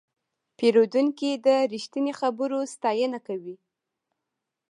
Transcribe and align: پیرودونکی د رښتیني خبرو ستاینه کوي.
پیرودونکی 0.57 1.31
د 1.45 1.47
رښتیني 1.73 2.13
خبرو 2.19 2.59
ستاینه 2.73 3.19
کوي. 3.27 3.55